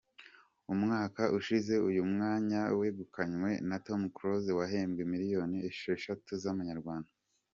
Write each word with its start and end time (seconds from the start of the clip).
Umwaka 0.73 1.21
ushize 1.37 1.73
uyu 1.89 2.01
mwanya 2.11 2.61
wegukanywe 2.79 3.51
na 3.67 3.77
Tom 3.85 4.01
Close 4.15 4.51
wahembwe 4.59 5.01
miliyoni 5.13 5.57
esheshatu 5.69 6.31
z’amanyarwanda. 6.43 7.11